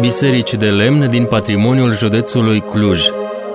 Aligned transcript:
Biserici 0.00 0.54
de 0.54 0.70
lemn 0.70 1.10
din 1.10 1.24
patrimoniul 1.24 1.96
județului 1.96 2.60
Cluj. 2.60 3.08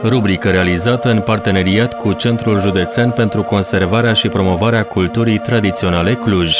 Rubrică 0.04 0.50
realizată 0.50 1.10
în 1.10 1.22
parteneriat 1.22 1.98
cu 1.98 2.14
Centrul 2.14 2.60
Județean 2.60 3.12
pentru 3.12 3.44
Conservarea 3.44 4.14
și 4.14 4.28
Promovarea 4.28 4.84
Culturii 4.84 5.38
Tradiționale 5.38 6.14
Cluj. 6.14 6.60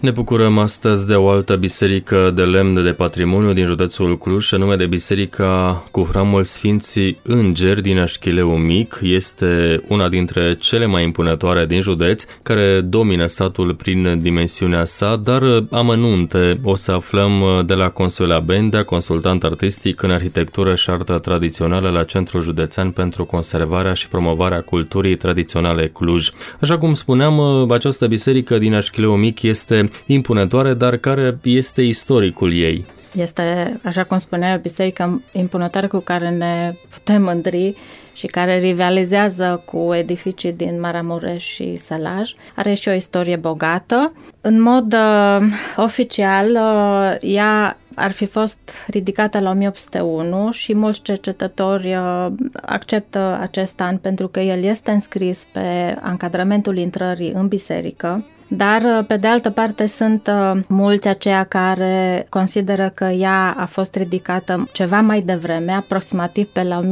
Ne 0.00 0.10
bucurăm 0.10 0.58
astăzi 0.58 1.06
de 1.06 1.14
o 1.14 1.28
altă 1.28 1.56
biserică 1.56 2.32
de 2.34 2.42
lemn 2.42 2.84
de 2.84 2.92
patrimoniu 2.92 3.52
din 3.52 3.64
județul 3.64 4.18
Cluj, 4.18 4.52
anume 4.52 4.74
de 4.74 4.86
biserica 4.86 5.84
cu 5.90 6.08
hramul 6.10 6.42
Sfinții 6.42 7.20
Îngeri 7.22 7.82
din 7.82 7.98
Așchileu 7.98 8.56
Mic. 8.56 9.00
Este 9.02 9.82
una 9.88 10.08
dintre 10.08 10.56
cele 10.58 10.86
mai 10.86 11.02
impunătoare 11.02 11.66
din 11.66 11.80
județ, 11.80 12.24
care 12.42 12.80
domină 12.80 13.26
satul 13.26 13.74
prin 13.74 14.18
dimensiunea 14.22 14.84
sa, 14.84 15.16
dar 15.16 15.42
amănunte 15.70 16.60
o 16.62 16.74
să 16.74 16.92
aflăm 16.92 17.62
de 17.66 17.74
la 17.74 17.88
Consuela 17.88 18.38
Bendea, 18.38 18.84
consultant 18.84 19.44
artistic 19.44 20.02
în 20.02 20.10
arhitectură 20.10 20.74
și 20.74 20.90
artă 20.90 21.18
tradițională 21.18 21.88
la 21.90 22.04
Centrul 22.04 22.42
Județean 22.42 22.90
pentru 22.90 23.24
Conservarea 23.24 23.92
și 23.92 24.08
Promovarea 24.08 24.60
Culturii 24.60 25.16
Tradiționale 25.16 25.86
Cluj. 25.86 26.30
Așa 26.60 26.78
cum 26.78 26.94
spuneam, 26.94 27.40
această 27.70 28.06
biserică 28.06 28.58
din 28.58 28.74
Așchileu 28.74 29.16
Mic 29.16 29.42
este 29.42 29.89
impunătoare, 30.06 30.74
dar 30.74 30.96
care 30.96 31.38
este 31.42 31.82
istoricul 31.82 32.52
ei? 32.52 32.84
Este, 33.14 33.78
așa 33.82 34.04
cum 34.04 34.18
spunea, 34.18 34.54
o 34.54 34.60
biserică 34.60 35.22
impunătoare 35.32 35.86
cu 35.86 35.98
care 35.98 36.30
ne 36.30 36.74
putem 36.88 37.22
mândri 37.22 37.74
și 38.12 38.26
care 38.26 38.58
rivalizează 38.58 39.62
cu 39.64 39.94
edificii 39.94 40.52
din 40.52 40.80
Maramureș 40.80 41.44
și 41.44 41.76
Sălaj. 41.76 42.32
Are 42.54 42.74
și 42.74 42.88
o 42.88 42.92
istorie 42.92 43.36
bogată. 43.36 44.12
În 44.40 44.60
mod 44.60 44.92
uh, 44.92 45.46
oficial, 45.76 46.50
uh, 46.50 47.16
ea 47.20 47.78
ar 47.94 48.10
fi 48.10 48.26
fost 48.26 48.58
ridicată 48.86 49.40
la 49.40 49.50
1801 49.50 50.50
și 50.52 50.74
mulți 50.74 51.02
cercetători 51.02 51.94
uh, 51.94 52.26
acceptă 52.62 53.38
acest 53.40 53.80
an 53.80 53.96
pentru 53.96 54.28
că 54.28 54.40
el 54.40 54.62
este 54.62 54.90
înscris 54.90 55.46
pe 55.52 55.96
ancadramentul 56.00 56.76
intrării 56.76 57.32
în 57.32 57.48
biserică 57.48 58.24
dar, 58.52 58.82
uh, 58.82 59.04
pe 59.06 59.16
de 59.16 59.26
altă 59.26 59.50
parte, 59.50 59.86
sunt 59.86 60.26
uh, 60.26 60.52
mulți 60.68 61.08
aceia 61.08 61.44
care 61.44 62.26
consideră 62.28 62.92
că 62.94 63.04
ea 63.04 63.54
a 63.58 63.66
fost 63.66 63.94
ridicată 63.94 64.68
ceva 64.72 65.00
mai 65.00 65.20
devreme, 65.20 65.72
aproximativ 65.72 66.46
pe 66.46 66.62
la 66.62 66.80
1760-65, 66.80 66.84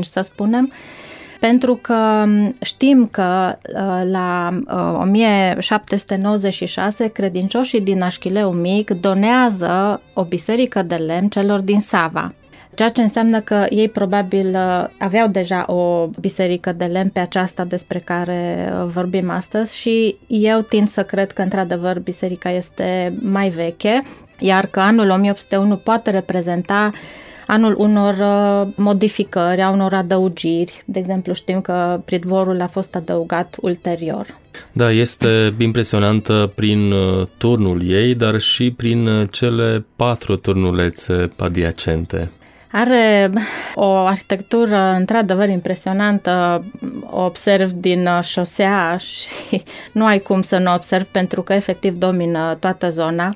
să 0.00 0.20
spunem, 0.24 0.72
pentru 1.40 1.78
că 1.82 2.22
um, 2.24 2.56
știm 2.62 3.08
că 3.10 3.58
uh, 3.62 4.02
la 4.10 4.58
1796 5.00 7.08
credincioșii 7.08 7.80
din 7.80 8.02
Așchileu 8.02 8.52
Mic 8.52 8.90
donează 8.90 10.00
o 10.14 10.24
biserică 10.24 10.82
de 10.82 10.94
lemn 10.94 11.28
celor 11.28 11.60
din 11.60 11.80
Sava. 11.80 12.34
Ceea 12.76 12.88
ce 12.88 13.02
înseamnă 13.02 13.40
că 13.40 13.66
ei 13.68 13.88
probabil 13.88 14.54
uh, 14.54 14.84
aveau 14.98 15.28
deja 15.28 15.72
o 15.72 16.10
biserică 16.20 16.72
de 16.72 16.84
lemn 16.84 17.08
pe 17.08 17.18
aceasta 17.18 17.64
despre 17.64 17.98
care 17.98 18.72
uh, 18.72 18.88
vorbim 18.92 19.30
astăzi 19.30 19.78
și 19.78 20.16
eu 20.26 20.60
tind 20.60 20.88
să 20.88 21.02
cred 21.02 21.32
că 21.32 21.42
într-adevăr 21.42 21.98
biserica 21.98 22.50
este 22.50 23.18
mai 23.22 23.48
veche, 23.48 24.02
iar 24.38 24.66
că 24.66 24.80
anul 24.80 25.10
1801 25.10 25.76
poate 25.76 26.10
reprezenta 26.10 26.90
anul 27.46 27.74
unor 27.78 28.14
uh, 28.14 28.72
modificări, 28.74 29.60
a 29.60 29.70
unor 29.70 29.94
adăugiri. 29.94 30.82
De 30.84 30.98
exemplu, 30.98 31.32
știm 31.32 31.60
că 31.60 32.00
pridvorul 32.04 32.60
a 32.60 32.66
fost 32.66 32.94
adăugat 32.94 33.56
ulterior. 33.60 34.26
Da, 34.72 34.90
este 34.90 35.54
impresionantă 35.58 36.52
prin 36.54 36.92
turnul 37.36 37.90
ei, 37.90 38.14
dar 38.14 38.40
și 38.40 38.70
prin 38.70 39.28
cele 39.30 39.84
patru 39.96 40.36
turnulețe 40.36 41.32
adiacente. 41.36 42.30
Are 42.78 43.30
o 43.74 43.84
arhitectură 43.84 44.94
într-adevăr 44.98 45.48
impresionantă, 45.48 46.64
o 47.10 47.24
observ 47.24 47.70
din 47.70 48.06
uh, 48.06 48.22
șosea 48.22 48.96
și 48.96 49.62
nu 49.98 50.04
ai 50.04 50.18
cum 50.18 50.42
să 50.42 50.58
nu 50.58 50.74
observ 50.74 51.04
pentru 51.04 51.42
că 51.42 51.52
efectiv 51.52 51.94
domină 51.98 52.56
toată 52.60 52.88
zona. 52.88 53.34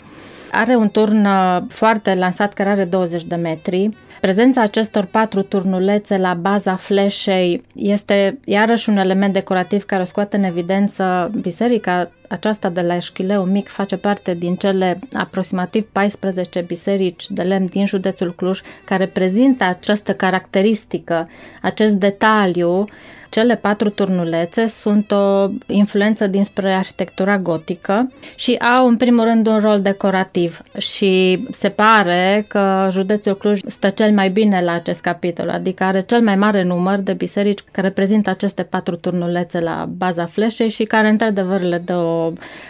Are 0.53 0.75
un 0.75 0.89
turn 0.89 1.25
uh, 1.25 1.59
foarte 1.69 2.15
lansat 2.15 2.53
care 2.53 2.69
are 2.69 2.85
20 2.85 3.25
de 3.25 3.35
metri. 3.35 3.89
Prezența 4.21 4.61
acestor 4.61 5.05
patru 5.05 5.43
turnulețe 5.43 6.17
la 6.17 6.35
baza 6.35 6.77
fleșei 6.77 7.63
este 7.75 8.39
iarăși 8.45 8.89
un 8.89 8.97
element 8.97 9.33
decorativ 9.33 9.85
care 9.85 10.05
scoate 10.05 10.37
în 10.37 10.43
evidență 10.43 11.31
biserica 11.41 12.11
aceasta 12.31 12.69
de 12.69 12.81
la 12.81 12.97
Eșchileu 12.97 13.45
Mic 13.45 13.69
face 13.69 13.97
parte 13.97 14.35
din 14.35 14.55
cele 14.55 14.99
aproximativ 15.13 15.87
14 15.93 16.61
biserici 16.61 17.27
de 17.29 17.43
lemn 17.43 17.67
din 17.67 17.87
județul 17.87 18.35
Cluj 18.35 18.61
care 18.85 19.07
prezintă 19.07 19.65
această 19.65 20.15
caracteristică, 20.15 21.29
acest 21.63 21.95
detaliu. 21.95 22.85
Cele 23.31 23.57
patru 23.57 23.89
turnulețe 23.89 24.69
sunt 24.69 25.11
o 25.11 25.49
influență 25.67 26.27
dinspre 26.27 26.73
arhitectura 26.73 27.39
gotică 27.39 28.13
și 28.35 28.55
au 28.55 28.87
în 28.87 28.97
primul 28.97 29.25
rând 29.25 29.47
un 29.47 29.59
rol 29.59 29.81
decorativ 29.81 30.63
și 30.79 31.45
se 31.51 31.69
pare 31.69 32.45
că 32.49 32.89
județul 32.91 33.37
Cluj 33.37 33.61
stă 33.67 33.89
cel 33.89 34.13
mai 34.13 34.31
bine 34.31 34.63
la 34.63 34.73
acest 34.73 35.01
capitol, 35.01 35.51
adică 35.51 35.85
are 35.85 36.01
cel 36.01 36.21
mai 36.21 36.37
mare 36.37 36.63
număr 36.63 36.99
de 36.99 37.13
biserici 37.13 37.65
care 37.73 37.91
prezintă 37.91 38.31
aceste 38.31 38.63
patru 38.63 38.97
turnulețe 38.97 39.61
la 39.61 39.89
baza 39.97 40.27
fleșei 40.27 40.69
și 40.69 40.85
care 40.85 41.09
într-adevăr 41.09 41.61
le 41.61 41.79
dă 41.79 41.97
o 41.97 42.20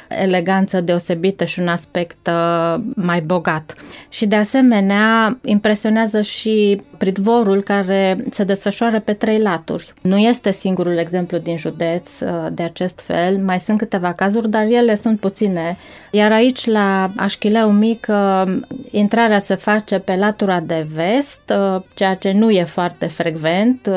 eleganță 0.08 0.80
deosebită 0.80 1.44
și 1.44 1.60
un 1.60 1.68
aspect 1.68 2.26
uh, 2.26 2.80
mai 2.94 3.20
bogat. 3.20 3.74
Și 4.08 4.26
de 4.26 4.36
asemenea 4.36 5.38
impresionează 5.44 6.20
și 6.20 6.82
pridvorul 6.98 7.62
care 7.62 8.24
se 8.30 8.44
desfășoară 8.44 9.00
pe 9.00 9.12
trei 9.12 9.38
laturi. 9.38 9.92
Nu 10.02 10.16
este 10.16 10.40
este 10.46 10.62
singurul 10.62 10.96
exemplu 10.96 11.38
din 11.38 11.56
județ 11.56 12.20
uh, 12.20 12.46
de 12.52 12.62
acest 12.62 13.00
fel, 13.00 13.38
mai 13.38 13.60
sunt 13.60 13.78
câteva 13.78 14.12
cazuri, 14.12 14.50
dar 14.50 14.64
ele 14.64 14.94
sunt 14.94 15.20
puține. 15.20 15.76
Iar 16.10 16.32
aici, 16.32 16.66
la 16.66 17.10
Așchileu 17.16 17.70
Mic, 17.70 18.06
uh, 18.08 18.44
intrarea 18.90 19.38
se 19.38 19.54
face 19.54 19.98
pe 19.98 20.16
latura 20.16 20.60
de 20.60 20.86
vest, 20.94 21.40
uh, 21.74 21.82
ceea 21.94 22.14
ce 22.14 22.32
nu 22.32 22.50
e 22.50 22.64
foarte 22.64 23.06
frecvent 23.06 23.88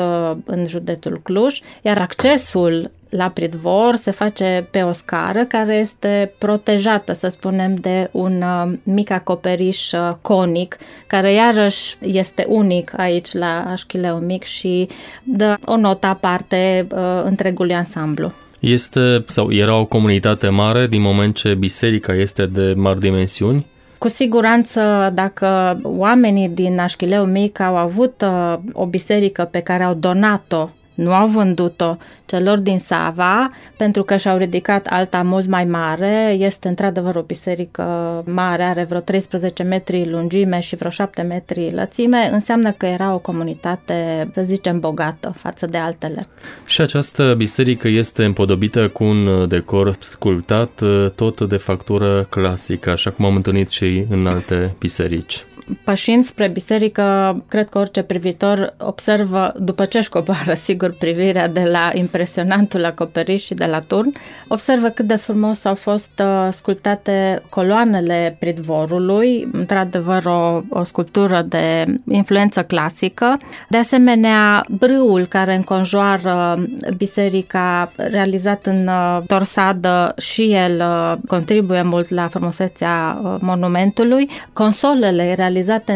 în 0.44 0.66
județul 0.66 1.20
Cluj, 1.22 1.60
iar 1.82 1.98
accesul 1.98 2.90
la 3.16 3.28
pridvor 3.28 3.96
se 3.96 4.10
face 4.10 4.68
pe 4.70 4.82
o 4.82 4.92
scară 4.92 5.44
care 5.44 5.74
este 5.74 6.32
protejată, 6.38 7.12
să 7.12 7.28
spunem, 7.28 7.74
de 7.74 8.08
un 8.12 8.42
uh, 8.42 8.72
mic 8.82 9.10
acoperiș 9.10 9.92
uh, 9.92 10.14
conic, 10.20 10.76
care 11.06 11.32
iarăși 11.32 11.96
este 12.00 12.44
unic 12.48 12.92
aici 12.96 13.32
la 13.32 13.64
Așchileu 13.70 14.16
Mic 14.16 14.44
și 14.44 14.88
dă 15.24 15.56
o 15.64 15.76
notă 15.76 16.06
aparte 16.06 16.86
uh, 16.90 16.98
întregului 17.24 17.74
ansamblu. 17.74 18.32
Este 18.60 19.22
sau 19.26 19.52
era 19.52 19.78
o 19.78 19.84
comunitate 19.84 20.48
mare 20.48 20.86
din 20.86 21.00
moment 21.00 21.34
ce 21.34 21.54
biserica 21.54 22.14
este 22.14 22.46
de 22.46 22.74
mari 22.76 23.00
dimensiuni? 23.00 23.66
Cu 23.98 24.08
siguranță, 24.08 25.10
dacă 25.14 25.80
oamenii 25.82 26.48
din 26.48 26.78
Așchileu 26.78 27.24
Mic 27.24 27.60
au 27.60 27.76
avut 27.76 28.24
o 28.72 28.86
biserică 28.86 29.48
pe 29.50 29.58
care 29.58 29.82
au 29.82 29.94
donat-o 29.94 30.68
nu 30.94 31.12
au 31.12 31.26
vândut-o 31.26 31.96
celor 32.26 32.58
din 32.58 32.78
Sava 32.78 33.50
pentru 33.76 34.02
că 34.02 34.16
și-au 34.16 34.36
ridicat 34.36 34.86
alta 34.90 35.22
mult 35.22 35.46
mai 35.46 35.64
mare. 35.64 36.36
Este 36.38 36.68
într-adevăr 36.68 37.16
o 37.16 37.22
biserică 37.22 37.82
mare, 38.26 38.62
are 38.62 38.84
vreo 38.84 39.00
13 39.00 39.62
metri 39.62 40.10
lungime 40.10 40.60
și 40.60 40.76
vreo 40.76 40.90
7 40.90 41.22
metri 41.22 41.72
lățime. 41.72 42.30
Înseamnă 42.32 42.72
că 42.72 42.86
era 42.86 43.14
o 43.14 43.18
comunitate, 43.18 44.30
să 44.34 44.42
zicem, 44.42 44.80
bogată 44.80 45.34
față 45.36 45.66
de 45.66 45.78
altele. 45.78 46.26
Și 46.66 46.80
această 46.80 47.34
biserică 47.36 47.88
este 47.88 48.24
împodobită 48.24 48.88
cu 48.88 49.04
un 49.04 49.48
decor 49.48 49.92
sculptat 49.98 50.82
tot 51.14 51.40
de 51.40 51.56
factură 51.56 52.26
clasică, 52.28 52.90
așa 52.90 53.10
cum 53.10 53.24
am 53.24 53.34
întâlnit 53.34 53.68
și 53.68 54.04
în 54.08 54.26
alte 54.26 54.74
biserici. 54.78 55.44
Pășind 55.84 56.24
spre 56.24 56.48
biserică, 56.48 57.36
cred 57.48 57.68
că 57.68 57.78
orice 57.78 58.02
privitor 58.02 58.74
observă, 58.78 59.54
după 59.58 59.84
ce 59.84 59.98
își 59.98 60.08
coboară, 60.08 60.54
sigur, 60.54 60.94
privirea 60.98 61.48
de 61.48 61.68
la 61.70 61.90
impresionantul 61.92 62.84
acoperiș 62.84 63.44
și 63.44 63.54
de 63.54 63.64
la 63.64 63.80
turn, 63.80 64.12
observă 64.48 64.88
cât 64.88 65.06
de 65.06 65.16
frumos 65.16 65.64
au 65.64 65.74
fost 65.74 66.22
uh, 66.22 66.48
sculptate 66.52 67.42
coloanele 67.48 68.36
pridvorului, 68.38 69.48
într-adevăr 69.52 70.24
o, 70.24 70.60
o 70.68 70.82
sculptură 70.82 71.42
de 71.48 71.84
influență 72.10 72.62
clasică. 72.62 73.40
De 73.68 73.76
asemenea, 73.76 74.64
brâul 74.70 75.26
care 75.26 75.54
înconjoară 75.54 76.64
biserica, 76.96 77.92
realizat 77.96 78.66
în 78.66 78.86
uh, 78.86 79.22
torsadă, 79.26 80.14
și 80.18 80.52
el 80.52 80.80
uh, 80.80 81.12
contribuie 81.26 81.82
mult 81.82 82.08
la 82.08 82.28
frumusețea 82.28 83.20
monumentului. 83.40 84.28
Consolele 84.52 85.34
realizate 85.34 85.52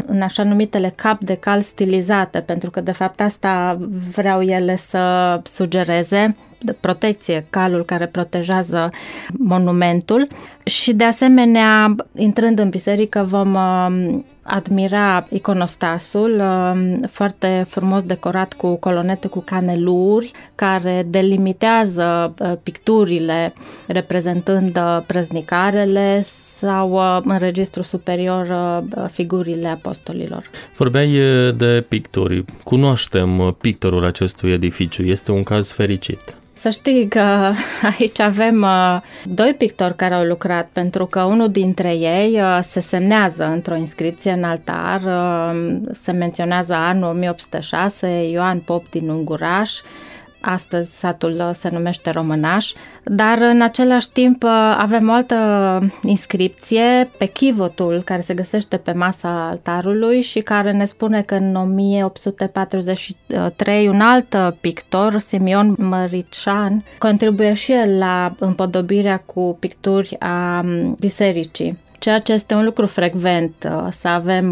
în 0.06 0.22
așa 0.22 0.42
numitele 0.42 0.92
cap 0.94 1.20
de 1.20 1.34
cal 1.34 1.60
stilizate, 1.60 2.40
pentru 2.40 2.70
că 2.70 2.80
de 2.80 2.92
fapt 2.92 3.20
asta 3.20 3.78
vreau 4.14 4.42
ele 4.42 4.76
să 4.76 5.40
sugereze 5.44 6.36
de 6.60 6.72
protecție, 6.72 7.46
calul 7.50 7.84
care 7.84 8.06
protejează 8.06 8.90
monumentul. 9.38 10.28
Și 10.64 10.92
de 10.92 11.04
asemenea, 11.04 11.94
intrând 12.14 12.58
în 12.58 12.68
biserică, 12.68 13.22
vom 13.28 13.54
uh, 13.54 14.18
admira 14.42 15.26
iconostasul 15.30 16.40
uh, 16.40 17.08
foarte 17.10 17.64
frumos 17.68 18.02
decorat 18.02 18.52
cu 18.52 18.74
colonete 18.74 19.28
cu 19.28 19.40
caneluri 19.40 20.30
care 20.54 21.06
delimitează 21.08 22.34
uh, 22.38 22.52
picturile 22.62 23.54
reprezentând 23.86 24.78
prăznicarele 25.06 26.22
sau 26.58 27.00
în 27.24 27.38
registru 27.38 27.82
superior 27.82 28.46
figurile 29.10 29.68
apostolilor. 29.68 30.50
Vorbeai 30.76 31.08
de 31.56 31.84
picturi. 31.88 32.44
Cunoaștem 32.62 33.56
pictorul 33.60 34.04
acestui 34.04 34.50
edificiu. 34.50 35.02
Este 35.02 35.32
un 35.32 35.42
caz 35.42 35.72
fericit. 35.72 36.36
Să 36.60 36.70
știi 36.70 37.08
că 37.08 37.52
aici 37.98 38.20
avem 38.20 38.62
uh, 38.62 39.00
doi 39.24 39.54
pictori 39.58 39.96
care 39.96 40.14
au 40.14 40.24
lucrat, 40.24 40.68
pentru 40.72 41.06
că 41.06 41.22
unul 41.22 41.50
dintre 41.50 41.94
ei 41.94 42.40
uh, 42.40 42.58
se 42.62 42.80
semnează 42.80 43.44
într-o 43.44 43.76
inscripție 43.76 44.30
în 44.30 44.44
altar, 44.44 45.00
uh, 45.04 45.76
se 45.92 46.12
menționează 46.12 46.74
anul 46.74 47.08
1806, 47.08 48.28
Ioan 48.30 48.58
Pop 48.58 48.90
din 48.90 49.08
Unguraș, 49.08 49.72
Astăzi 50.40 50.98
satul 50.98 51.32
uh, 51.32 51.50
se 51.54 51.68
numește 51.72 52.10
Românaș, 52.10 52.72
dar 53.04 53.38
în 53.40 53.62
același 53.62 54.10
timp 54.10 54.42
uh, 54.42 54.76
avem 54.78 55.08
o 55.08 55.12
altă 55.12 55.36
inscripție 56.02 57.10
pe 57.18 57.26
chivotul 57.26 58.02
care 58.04 58.20
se 58.20 58.34
găsește 58.34 58.76
pe 58.76 58.92
masa 58.92 59.48
altarului 59.48 60.20
și 60.20 60.40
care 60.40 60.72
ne 60.72 60.84
spune 60.84 61.22
că 61.22 61.34
în 61.34 61.54
1843 61.54 63.88
un 63.88 64.00
alt 64.00 64.36
pictor, 64.60 65.18
Simeon 65.18 65.74
Mărician, 65.78 66.84
contribuie 66.98 67.54
și 67.54 67.72
el 67.72 67.98
la 67.98 68.34
împodobirea 68.38 69.18
cu 69.18 69.56
picturi 69.60 70.16
a 70.18 70.60
um, 70.64 70.96
bisericii 70.98 71.78
ceea 71.98 72.18
ce 72.18 72.32
este 72.32 72.54
un 72.54 72.64
lucru 72.64 72.86
frecvent, 72.86 73.54
uh, 73.64 73.86
să 73.90 74.08
avem 74.08 74.46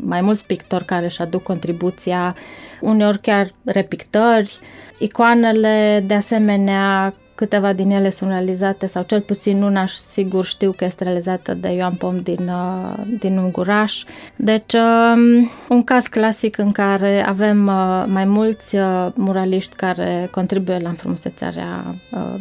mai 0.00 0.20
mulți 0.20 0.44
pictori 0.44 0.84
care 0.84 1.04
își 1.04 1.20
aduc 1.22 1.42
contribuția 1.42 2.34
uneori 2.80 3.20
chiar 3.20 3.50
repictări. 3.64 4.58
Icoanele, 4.98 6.04
de 6.06 6.14
asemenea, 6.14 7.14
câteva 7.40 7.72
din 7.72 7.90
ele 7.90 8.10
sunt 8.10 8.30
realizate, 8.30 8.86
sau 8.86 9.02
cel 9.02 9.20
puțin 9.20 9.62
una 9.62 9.86
sigur 9.86 10.44
știu 10.44 10.72
că 10.76 10.84
este 10.84 11.04
realizată 11.04 11.54
de 11.54 11.68
Ioan 11.68 11.94
Pom 11.94 12.20
din, 12.22 12.48
uh, 12.48 13.04
din 13.18 13.36
Unguraș. 13.36 14.02
Deci, 14.36 14.72
um, 14.72 15.50
un 15.68 15.84
caz 15.84 16.06
clasic 16.06 16.58
în 16.58 16.72
care 16.72 17.26
avem 17.26 17.66
uh, 17.66 18.04
mai 18.06 18.24
mulți 18.24 18.76
uh, 18.76 19.06
muraliști 19.14 19.74
care 19.76 20.28
contribuie 20.30 20.78
la 20.82 20.88
înfrumusețarea 20.88 21.94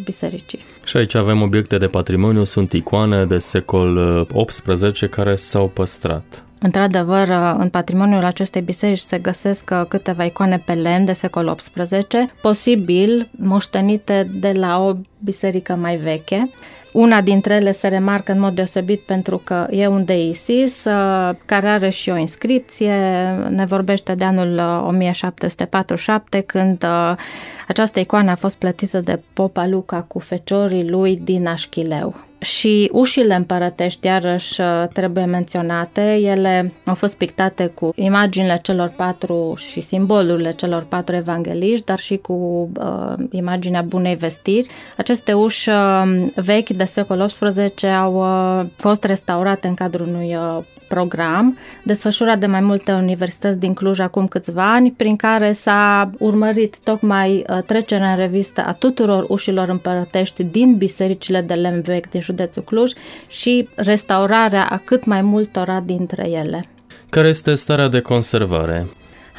bisericii. 0.03 0.59
Și 0.83 0.97
aici 0.97 1.15
avem 1.15 1.41
obiecte 1.41 1.77
de 1.77 1.87
patrimoniu, 1.87 2.43
sunt 2.43 2.73
icoane 2.73 3.25
de 3.25 3.37
secol 3.37 4.25
XVIII 4.45 5.09
care 5.09 5.35
s-au 5.35 5.67
păstrat. 5.67 6.43
Într-adevăr, 6.59 7.29
în 7.57 7.69
patrimoniul 7.69 8.25
acestei 8.25 8.61
biserici 8.61 8.97
se 8.97 9.17
găsesc 9.17 9.69
uh, 9.71 9.85
câteva 9.87 10.23
icoane 10.23 10.63
pe 10.65 10.73
lemn 10.73 11.05
de 11.05 11.13
secol 11.13 11.55
XVIII, 11.55 12.31
posibil 12.41 13.29
moștenite 13.31 14.31
de 14.39 14.51
la 14.51 14.85
o 14.85 14.95
biserică 15.23 15.75
mai 15.75 15.95
veche. 15.95 16.49
Una 16.93 17.21
dintre 17.21 17.53
ele 17.53 17.71
se 17.71 17.87
remarcă 17.87 18.31
în 18.31 18.39
mod 18.39 18.55
deosebit 18.55 18.99
pentru 18.99 19.37
că 19.37 19.67
e 19.69 19.87
un 19.87 20.05
deisis 20.05 20.85
uh, 20.85 21.35
care 21.45 21.67
are 21.67 21.89
și 21.89 22.09
o 22.09 22.17
inscripție, 22.17 22.93
ne 23.49 23.65
vorbește 23.65 24.15
de 24.15 24.23
anul 24.23 24.57
1747 24.87 26.37
uh, 26.37 26.43
când 26.45 26.85
această 27.67 27.99
icoană 27.99 28.31
a 28.31 28.35
fost 28.35 28.57
plătită 28.57 28.99
de 28.99 29.19
Popa 29.33 29.67
Luca 29.67 30.01
cu 30.01 30.19
feciorii 30.19 30.89
lui 30.89 31.19
din 31.23 31.47
Așchileu. 31.47 32.27
Și 32.39 32.89
ușile 32.91 33.35
împărătești, 33.35 34.05
iarăși, 34.05 34.61
uh, 34.61 34.83
trebuie 34.93 35.25
menționate. 35.25 36.19
Ele 36.21 36.73
au 36.85 36.95
fost 36.95 37.15
pictate 37.15 37.65
cu 37.65 37.91
imaginile 37.95 38.59
celor 38.63 38.93
patru 38.95 39.53
și 39.57 39.81
simbolurile 39.81 40.51
celor 40.51 40.83
patru 40.83 41.15
evangeliști, 41.15 41.85
dar 41.85 41.99
și 41.99 42.17
cu 42.17 42.69
uh, 42.79 43.13
imaginea 43.31 43.81
bunei 43.81 44.15
vestiri. 44.15 44.69
Aceste 44.97 45.33
uși 45.33 45.69
uh, 45.69 46.25
vechi 46.35 46.69
de 46.79 46.85
secol 46.85 47.25
XVIII 47.27 47.93
au 47.93 48.13
uh, 48.15 48.65
fost 48.75 49.03
restaurate 49.03 49.67
în 49.67 49.73
cadrul 49.73 50.07
unui 50.07 50.35
uh, 50.35 50.63
program 50.87 51.57
desfășurat 51.83 52.39
de 52.39 52.45
mai 52.45 52.61
multe 52.61 52.91
universități 52.91 53.57
din 53.57 53.73
Cluj 53.73 53.99
acum 53.99 54.27
câțiva 54.27 54.73
ani, 54.73 54.91
prin 54.91 55.15
care 55.15 55.51
s-a 55.51 56.09
urmărit 56.19 56.79
tocmai 56.83 57.45
uh, 57.49 57.63
trecerea 57.65 58.11
în 58.11 58.17
revistă 58.17 58.61
a 58.65 58.73
tuturor 58.73 59.25
ușilor 59.27 59.69
împărătești 59.69 60.43
din 60.43 60.77
bisericile 60.77 61.41
de 61.41 61.53
lemn 61.53 61.81
vechi 61.81 62.09
din 62.09 62.21
județul 62.21 62.63
Cluj 62.63 62.91
și 63.27 63.69
restaurarea 63.75 64.67
a 64.69 64.81
cât 64.85 65.05
mai 65.05 65.21
multora 65.21 65.79
dintre 65.79 66.29
ele. 66.29 66.65
Care 67.09 67.27
este 67.27 67.53
starea 67.53 67.87
de 67.87 67.99
conservare? 67.99 68.87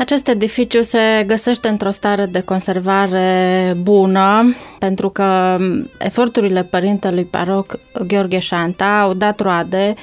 Acest 0.01 0.29
edificiu 0.29 0.83
se 0.83 1.25
găsește 1.27 1.69
într-o 1.69 1.91
stare 1.91 2.27
de 2.27 2.41
conservare 2.41 3.77
bună, 3.83 4.55
pentru 4.79 5.09
că 5.09 5.59
eforturile 5.99 6.63
părintelui 6.63 7.25
paroc 7.25 7.79
Gheorghe 8.07 8.39
Șanta 8.39 9.01
au 9.01 9.15
dat 9.15 9.41
roade 9.41 9.95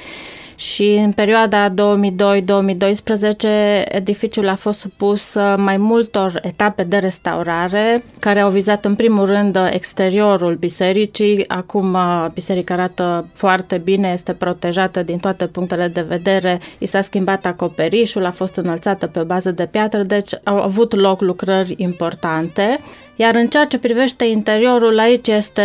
și 0.58 1.00
în 1.04 1.12
perioada 1.12 1.68
2002-2012 1.70 1.74
edificiul 3.84 4.48
a 4.48 4.54
fost 4.54 4.78
supus 4.78 5.34
uh, 5.34 5.54
mai 5.56 5.76
multor 5.76 6.38
etape 6.42 6.82
de 6.82 6.96
restaurare 6.96 8.04
care 8.18 8.40
au 8.40 8.50
vizat 8.50 8.84
în 8.84 8.94
primul 8.94 9.26
rând 9.26 9.58
exteriorul 9.70 10.54
bisericii. 10.54 11.48
Acum 11.48 11.94
uh, 11.94 12.26
biserica 12.34 12.74
arată 12.74 13.26
foarte 13.32 13.76
bine, 13.76 14.10
este 14.12 14.32
protejată 14.32 15.02
din 15.02 15.18
toate 15.18 15.46
punctele 15.46 15.88
de 15.88 16.00
vedere, 16.00 16.60
i 16.78 16.86
s-a 16.86 17.02
schimbat 17.02 17.46
acoperișul, 17.46 18.24
a 18.24 18.30
fost 18.30 18.56
înălțată 18.56 19.06
pe 19.06 19.20
bază 19.20 19.50
de 19.50 19.66
piatră, 19.66 20.02
deci 20.02 20.30
au 20.44 20.56
avut 20.60 20.94
loc 20.94 21.20
lucrări 21.20 21.74
importante. 21.76 22.78
Iar 23.20 23.34
în 23.34 23.46
ceea 23.48 23.64
ce 23.64 23.78
privește 23.78 24.24
interiorul, 24.24 24.98
aici 24.98 25.28
este 25.28 25.62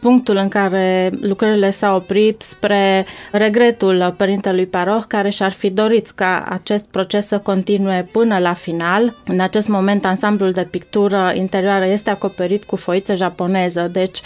punctul 0.00 0.36
în 0.36 0.48
care 0.48 1.10
lucrările 1.20 1.70
s-au 1.70 1.96
oprit 1.96 2.42
spre 2.42 3.06
regretul 3.32 4.14
părintelui 4.16 4.66
paroh, 4.66 5.02
care 5.08 5.28
și-ar 5.28 5.50
fi 5.50 5.70
dorit 5.70 6.10
ca 6.10 6.46
acest 6.48 6.84
proces 6.84 7.26
să 7.26 7.38
continue 7.38 8.08
până 8.12 8.38
la 8.38 8.52
final. 8.52 9.16
În 9.24 9.40
acest 9.40 9.68
moment, 9.68 10.04
ansamblul 10.04 10.52
de 10.52 10.68
pictură 10.70 11.32
interioară 11.34 11.86
este 11.86 12.10
acoperit 12.10 12.64
cu 12.64 12.76
foiță 12.76 13.14
japoneză, 13.14 13.88
deci 13.92 14.20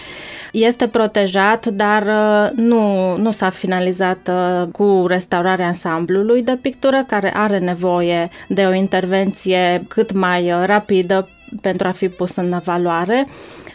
este 0.53 0.87
protejat, 0.87 1.67
dar 1.67 2.03
uh, 2.03 2.50
nu, 2.57 3.17
nu 3.17 3.31
s-a 3.31 3.50
finalizat 3.50 4.31
uh, 4.31 4.69
cu 4.73 5.05
restaurarea 5.09 5.67
ansamblului 5.67 6.43
de 6.43 6.59
pictură, 6.62 7.05
care 7.07 7.33
are 7.37 7.59
nevoie 7.59 8.31
de 8.49 8.62
o 8.62 8.73
intervenție 8.73 9.85
cât 9.88 10.12
mai 10.12 10.53
uh, 10.53 10.62
rapidă 10.67 11.29
pentru 11.61 11.87
a 11.87 11.90
fi 11.90 12.09
pus 12.09 12.37
în 12.37 12.61
valoare. 12.64 13.26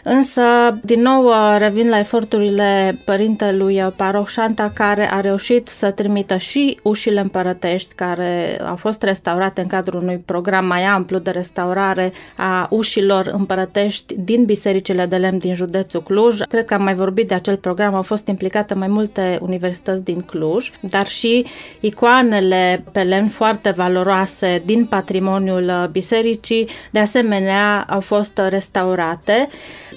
Însă, 0.08 0.42
din 0.82 1.00
nou, 1.00 1.24
uh, 1.24 1.56
revin 1.58 1.88
la 1.88 1.98
eforturile 1.98 2.98
părintelui 3.04 3.92
Paroh 3.96 4.26
Șanta, 4.26 4.70
care 4.74 5.12
a 5.12 5.20
reușit 5.20 5.68
să 5.68 5.90
trimită 5.90 6.36
și 6.36 6.78
ușile 6.82 7.20
împărătești, 7.20 7.94
care 7.94 8.60
au 8.66 8.76
fost 8.76 9.02
restaurate 9.02 9.60
în 9.60 9.66
cadrul 9.66 10.02
unui 10.02 10.22
program 10.24 10.66
mai 10.66 10.82
amplu 10.82 11.18
de 11.18 11.30
restaurare 11.30 12.12
a 12.36 12.66
ușilor 12.70 13.30
împărătești 13.32 14.14
din 14.18 14.44
bisericile 14.44 15.06
de 15.06 15.16
lemn 15.16 15.38
din 15.38 15.54
județul 15.54 16.02
Cluj. 16.02 16.40
Cred 16.48 16.64
că 16.64 16.74
am 16.74 16.82
mai 16.82 16.94
vorbit 16.94 17.28
de 17.28 17.34
acel 17.34 17.56
program, 17.56 17.94
au 17.94 18.02
fost 18.02 18.26
implicate 18.26 18.74
mai 18.74 18.88
multe 18.88 19.38
universități 19.42 20.04
din 20.04 20.20
Cluj, 20.20 20.70
dar 20.80 21.06
și 21.06 21.46
icoanele 21.80 22.84
pe 22.92 23.00
lemn 23.00 23.28
foarte 23.28 23.70
valoroase 23.70 24.62
din 24.64 24.84
patrimoniul 24.84 25.88
bisericii, 25.92 26.68
de 26.90 26.98
asemenea, 26.98 27.86
au 27.88 28.00
fost 28.00 28.40
restaurate. 28.48 29.48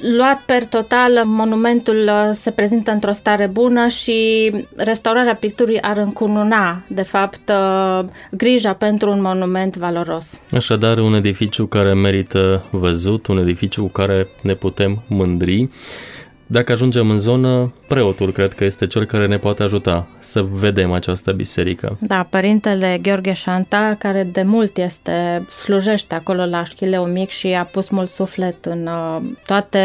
Luat 0.01 0.41
per 0.45 0.65
total, 0.65 1.21
monumentul 1.25 1.95
uh, 1.95 2.29
se 2.33 2.51
prezintă 2.51 2.91
într-o 2.91 3.11
stare 3.11 3.47
bună 3.47 3.87
și 3.87 4.51
restaurarea 4.75 5.35
picturii 5.35 5.81
ar 5.81 5.97
încununa, 5.97 6.81
de 6.87 7.01
fapt, 7.01 7.49
uh, 7.49 8.05
grija 8.31 8.73
pentru 8.73 9.11
un 9.11 9.21
monument 9.21 9.77
valoros. 9.77 10.39
Așadar, 10.51 10.97
un 10.97 11.13
edificiu 11.13 11.65
care 11.65 11.93
merită 11.93 12.65
văzut, 12.71 13.27
un 13.27 13.37
edificiu 13.37 13.81
cu 13.81 13.89
care 13.89 14.27
ne 14.41 14.53
putem 14.53 15.03
mândri. 15.07 15.69
Dacă 16.51 16.71
ajungem 16.71 17.09
în 17.09 17.19
zonă, 17.19 17.73
preotul 17.87 18.31
cred 18.31 18.53
că 18.53 18.63
este 18.63 18.87
cel 18.87 19.05
care 19.05 19.27
ne 19.27 19.37
poate 19.37 19.63
ajuta 19.63 20.07
să 20.19 20.41
vedem 20.41 20.91
această 20.91 21.31
biserică. 21.31 21.97
Da, 22.01 22.27
părintele 22.29 22.99
Gheorghe 23.01 23.33
Șanta, 23.33 23.95
care 23.99 24.23
de 24.23 24.41
mult 24.41 24.77
este, 24.77 25.45
slujește 25.49 26.15
acolo 26.15 26.45
la 26.45 26.63
Șchileu 26.63 27.05
Mic 27.05 27.29
și 27.29 27.47
a 27.47 27.63
pus 27.63 27.89
mult 27.89 28.09
suflet 28.09 28.65
în 28.65 28.87
uh, 28.87 29.21
toate 29.45 29.79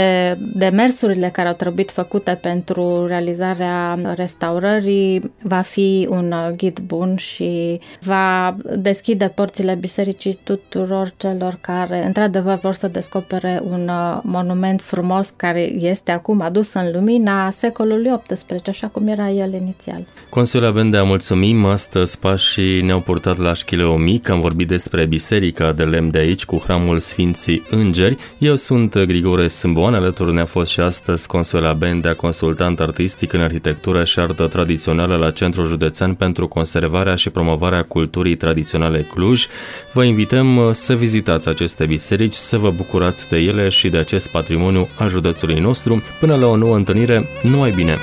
demersurile 0.54 1.28
care 1.28 1.48
au 1.48 1.54
trebuit 1.54 1.90
făcute 1.90 2.38
pentru 2.42 3.06
realizarea 3.06 3.98
restaurării, 4.14 5.32
va 5.42 5.60
fi 5.60 6.06
un 6.10 6.32
uh, 6.32 6.56
ghid 6.56 6.78
bun 6.78 7.16
și 7.16 7.80
va 8.00 8.56
deschide 8.76 9.32
porțile 9.34 9.74
bisericii 9.74 10.38
tuturor 10.44 11.12
celor 11.16 11.58
care, 11.60 12.06
într-adevăr, 12.06 12.58
vor 12.58 12.74
să 12.74 12.88
descopere 12.88 13.60
un 13.64 13.88
uh, 13.88 14.20
monument 14.22 14.82
frumos 14.82 15.32
care 15.36 15.60
este 15.72 16.10
acum 16.10 16.40
adus 16.54 16.72
în 16.72 16.90
lumina 16.92 17.50
secolului 17.50 18.20
XVIII, 18.26 18.62
așa 18.68 18.86
cum 18.86 19.06
era 19.06 19.30
el 19.30 19.52
inițial. 19.52 20.06
Consuela 20.28 20.70
Bendea, 20.70 21.02
mulțumim! 21.02 21.64
Astăzi 21.64 22.18
pașii 22.18 22.82
ne-au 22.82 23.00
purtat 23.00 23.38
la 23.38 23.54
Șchileu 23.54 23.96
Mic, 23.96 24.28
am 24.28 24.40
vorbit 24.40 24.68
despre 24.68 25.06
biserica 25.06 25.72
de 25.72 25.82
lemn 25.82 26.10
de 26.10 26.18
aici 26.18 26.44
cu 26.44 26.58
hramul 26.58 26.98
Sfinții 26.98 27.66
Îngeri. 27.70 28.16
Eu 28.38 28.54
sunt 28.54 28.98
Grigore 29.04 29.46
Sâmboan, 29.46 29.94
alături 29.94 30.32
ne-a 30.32 30.44
fost 30.44 30.70
și 30.70 30.80
astăzi 30.80 31.26
Consuela 31.26 31.72
Bendea, 31.72 32.14
consultant 32.14 32.80
artistic 32.80 33.32
în 33.32 33.40
arhitectură 33.40 34.04
și 34.04 34.18
artă 34.18 34.46
tradițională 34.46 35.16
la 35.16 35.30
Centrul 35.30 35.66
Județean 35.66 36.14
pentru 36.14 36.48
conservarea 36.48 37.14
și 37.14 37.30
promovarea 37.30 37.82
culturii 37.82 38.36
tradiționale 38.36 39.06
Cluj. 39.14 39.46
Vă 39.92 40.04
invităm 40.04 40.70
să 40.72 40.94
vizitați 40.94 41.48
aceste 41.48 41.86
biserici, 41.86 42.34
să 42.34 42.58
vă 42.58 42.70
bucurați 42.70 43.28
de 43.28 43.36
ele 43.36 43.68
și 43.68 43.88
de 43.88 43.98
acest 43.98 44.30
patrimoniu 44.30 44.88
al 44.98 45.08
județului 45.08 45.60
nostru. 45.60 46.02
Până 46.20 46.42
la 46.44 46.50
o 46.50 46.56
nouă 46.56 46.76
întâlnire, 46.76 47.26
numai 47.42 47.70
bine! 47.70 47.98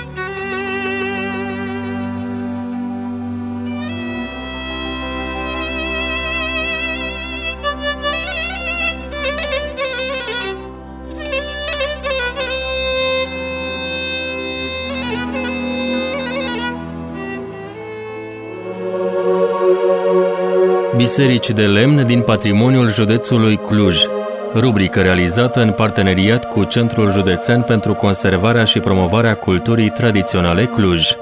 Biserici 20.95 21.49
de 21.49 21.65
lemn 21.65 22.05
din 22.05 22.21
patrimoniul 22.21 22.93
județului 22.93 23.57
Cluj 23.57 24.05
rubrică 24.53 25.01
realizată 25.01 25.61
în 25.61 25.71
parteneriat 25.71 26.49
cu 26.49 26.63
Centrul 26.63 27.11
Județean 27.11 27.61
pentru 27.61 27.93
Conservarea 27.93 28.63
și 28.63 28.79
Promovarea 28.79 29.35
Culturii 29.35 29.89
Tradiționale 29.89 30.65
Cluj. 30.65 31.15